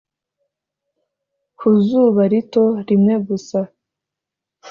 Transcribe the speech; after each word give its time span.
ku 1.57 1.67
zuba 1.85 2.21
rito 2.31 2.63
rimwe 2.87 3.15
gusa, 3.27 3.59